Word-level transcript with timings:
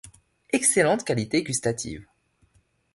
Excellente 0.51 1.03
qualité 1.05 1.43
gustative. 1.43 2.07